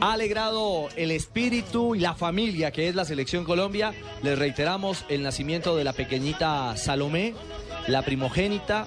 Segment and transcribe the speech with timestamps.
[0.00, 3.94] ha alegrado el espíritu y la familia que es la selección Colombia.
[4.22, 7.34] Les reiteramos el nacimiento de la pequeñita Salomé,
[7.86, 8.86] la primogénita.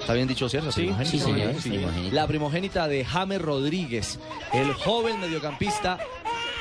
[0.00, 0.70] ¿Está bien dicho, cierto?
[0.70, 2.14] Sí, sí, señor, primogénita.
[2.14, 4.18] La primogénita de James Rodríguez,
[4.52, 5.98] el joven mediocampista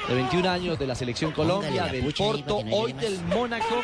[0.07, 3.19] de 21 años de la selección Colombia, del Porto, no hoy del.
[3.23, 3.83] Mónaco,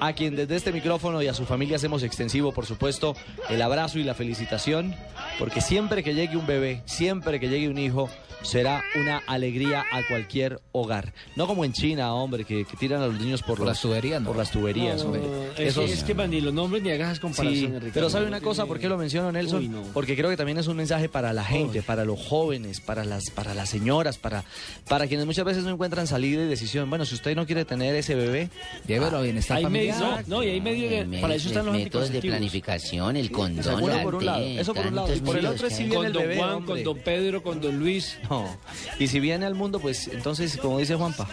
[0.00, 3.16] a quien desde este micrófono y a su familia hacemos extensivo, por supuesto,
[3.48, 4.94] el abrazo y la felicitación,
[5.38, 8.08] porque siempre que llegue un bebé, siempre que llegue un hijo,
[8.44, 11.12] será una alegría a cualquier hogar.
[11.34, 13.80] No como en China, hombre, que, que tiran a los niños por, Por los- las
[13.80, 14.28] tuberías, ¿no?
[14.28, 15.22] Por las tuberías, hombre.
[15.58, 17.90] Es, Esos- es que man, ni los nombres ni hagas Sí, comparaciones, Ricardo.
[17.94, 18.62] pero ¿sabe No una cosa?
[18.62, 19.58] tiene- ¿Por qué lo menciono, Nelson?
[19.58, 19.82] Uy, no.
[19.94, 23.30] Porque creo que también es un mensaje para la gente, para los jóvenes, para las,
[23.30, 24.44] para las señoras, para,
[24.88, 26.88] para quienes muchas veces no encuentran salida y decisión.
[26.90, 28.50] Bueno, si usted no quiere tener ese bebé,
[28.86, 29.98] Llévelo a bienestar Hay familiar.
[29.98, 33.16] medios, no, no, y hay medios de, Me- para eso están los métodos de planificación,
[33.16, 33.64] el condón,
[34.02, 35.88] por un lado, eso por un lado, y por el otro sí hay.
[35.88, 36.74] viene Con el bebé, Juan, hombre.
[36.74, 38.18] con don Pedro, con don Luis.
[38.28, 38.33] no.
[38.98, 41.28] Y si viene al mundo, pues entonces, como dice Juanpa,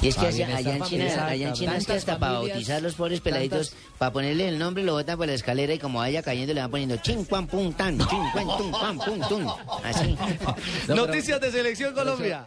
[0.00, 2.32] Y es que Ah, allá, en China, allá en China es que Tantas hasta para
[2.32, 5.78] bautizar los pobres peladitos, tantas- para ponerle el nombre lo botan por la escalera y
[5.78, 9.20] como vaya cayendo le van poniendo chin, cuan, pum, tan, chin, cuan, tum, cuan, pum,
[9.28, 9.46] tum.
[9.84, 10.12] Así.
[10.12, 12.46] No, pero- Noticias de Selección Colombia.